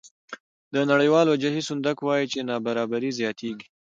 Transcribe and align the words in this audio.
د 0.73 0.75
نړیوال 0.91 1.25
وجهي 1.29 1.61
صندوق 1.69 1.97
وایي 2.07 2.25
چې 2.33 2.47
نابرابري 2.49 3.11
زیاتېږي 3.19 3.65